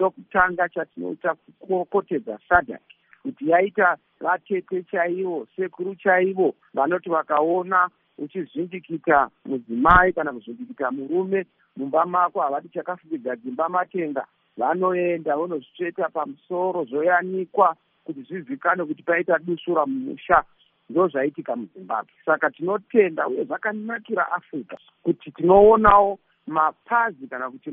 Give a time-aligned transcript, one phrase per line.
[0.00, 2.80] chokutanga chatinoita kukokotedza sadak
[3.22, 12.40] kuti yaita vatete chaivo sekuru chaivo vanoti vakaona uchizvindikita mudzimai kana kuzvindikita murume mumba mako
[12.40, 14.26] havati chakafukidza dzimba matenga.
[14.56, 20.44] Vanoenda vonozvitsveta pamusoro zvoyanikwa kuti zvizivikanwe kuti paita dusura mumusha.
[20.90, 22.12] Ndo zvaitika muzimbabwe.
[22.24, 27.70] Saka tinotenda uye zvakanakira africa kuti tinoonawo mapazi kana kuti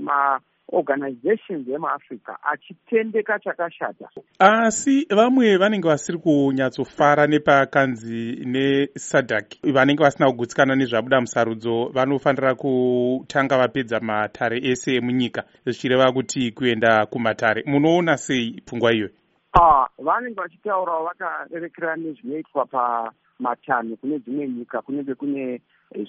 [0.72, 4.10] maorganizations emuafrica achitendeka chakashata.
[4.40, 14.00] Asi vamwe vanenge vasiri kunyatsofara nepakanzi nesadak vanenge vasina kugutsikana nezvabuda musarudzo vanofanira kutanga vapedza
[14.00, 17.64] matare ese emunyika zvichireva kuti kuenda kumatare.
[17.66, 19.10] Munoona sei pfungwa iyoyo?
[19.54, 25.62] Ah, vanenge vachitaurawo vakarerekera nezvinoitwa pamatanho kune dzimwe nyika kunenge kune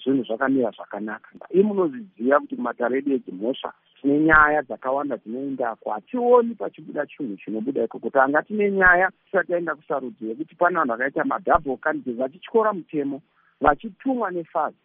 [0.05, 1.29] zvinhu zvakamira zvakanaka.
[1.51, 8.11] Imunozviziva kuti mumatare edu edzimhosva tine nyaya dzakawanda dzinoendako hationi pachibuda chinhu chinobuda ikoko.
[8.11, 13.23] Tanga tine nyaya tisati taenda kusarudzo yekuti pane vanhu vakaita madhubble candidates vachityora mutemo
[13.61, 14.77] vachitumwa nefazi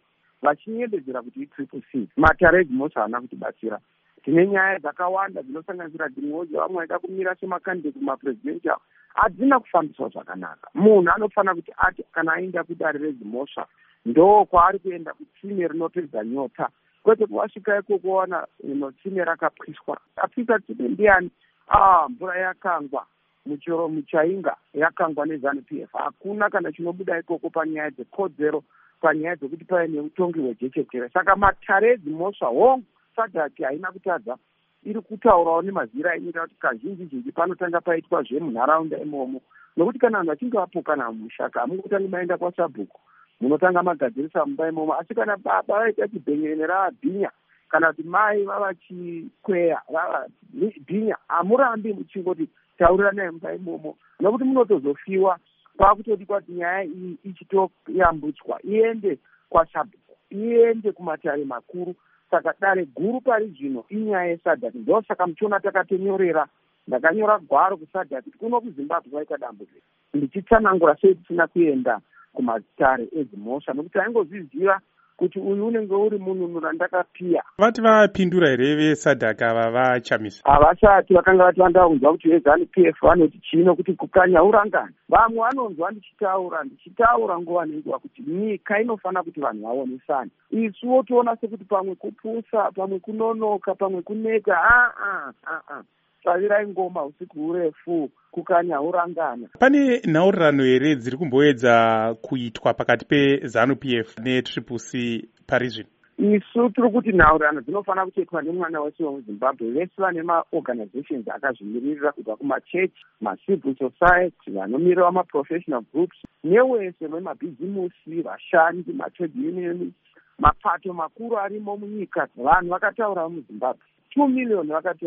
[0.42, 2.08] vachinyembedzera kuti itriple c.
[2.16, 3.78] Matare edzimhosva haana kutibatsira.
[4.24, 8.78] Tine nyaya dzakawanda dzinosanganisira dzimwewo vamwe vaida kumira semakandidate kumapurezidental
[9.14, 10.70] hadzina kufambiswa zvakanaka.
[10.74, 13.66] Munhu anofanira kuti ati kana aenda kudare redzimhosva
[14.06, 16.68] ndo kwaari kuenda kutsime rinopedza nyota
[17.04, 21.30] kwete kuvasvika ikoko wana ino tsime rakapwiswa apisa tsime ndiani?
[21.68, 23.06] A mvura yakangwa.
[23.46, 25.88] Muchero muchainga yakangwa nezanup f.
[25.92, 28.64] Hakuna kana chinobuda ikoko panyaya dzekodzero
[29.00, 32.84] panyaya dzekuti pave neutongi hwejechetere saka matare edzimhosva hongu
[33.16, 34.36] sadhaki haina kutadza.
[34.84, 39.40] Iri kutaurawo nemazira inoita kuti kazhinji zhinji panotanga paitwa zvemunharaunda imomo.
[39.76, 43.00] Nokuti kana vanhu vachinge vapokana mumushaka hamungotangi maenda kwasabhuku
[43.44, 44.94] munotanga magadzirisa mumba imomo.
[44.94, 47.30] Asi kana baba vaita chibhenyerene ravabhinya
[47.68, 53.96] kana kuti mai vavachikweya vavabhinya hamurambi muchingoti tauriranai mumba imomo.
[54.20, 55.38] Nokuti munotozofiwa
[55.76, 61.94] kwakutodikwa kuti nyaya iyi ichitoyambutswa iende kwasabhuku iende kumatare makuru.
[62.30, 66.46] Saka dare guru pari zvino inyaya yesadhaki ndo saka muchiona takatonyorera
[66.88, 69.86] ndakanyora gwaro kusadhaki kuti kuno kuzimbabwe kwaita dambudziko.
[70.14, 72.00] Ndichitsanangura sei tisina kuenda
[72.34, 74.80] kumatare edzimhosva nokuti aingozviziva
[75.16, 77.42] kuti uyu unenge uri munhu randakapiya.
[77.58, 82.96] Vati vapindura here vesadhak ava vachamisa havasati vakanga vati vanda kunzwa kuti vezanu p f
[83.02, 84.94] vanoti chino kuti kukanya urangani.
[85.08, 90.30] Vamwe vanonzwa ndichitaura ndichitaura nguva nenguva kuti nyika inofanira kuti vanhu vaonesane.
[90.50, 95.82] Isuwo toona sekuti pamwe kupusa pamwe kunonoka pamwe kuneta aa aa
[96.24, 101.74] tsavirai ngoma usiku urefu kukanya urangana pane nhaurirano here dziri kumboedza
[102.22, 108.42] kuitwa pakati pezanu p f netriple c pari zvino isu tiri kuti nhaurirano dzinofanira kuchaitwa
[108.42, 109.70] nemwana wese wemuzimbabwe.
[109.70, 116.16] Vese vane maorganizations akazvimiririra kubva kumachechi macivil society vanomirira maprofessional groups.
[116.44, 119.92] Newese vemabhizimusi vashandi matrade unions
[120.38, 123.82] mapato makuru arimo munyika vanhu vakataura muzimbabwe
[124.14, 125.04] two million vakati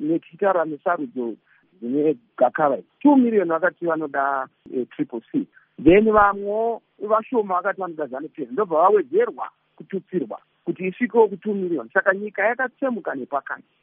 [0.00, 1.34] netichitaura nesarudzo
[1.80, 5.46] dzine gakava two million vakati vanoda eh, triple c.
[5.78, 11.88] Then vamwewo vashoma vakati vanoda zanupf ndobva vawedzerwa kututsirwa kuti isvikewo ku2 million.
[11.92, 13.64] Saka nyika yakatsemuka nepakati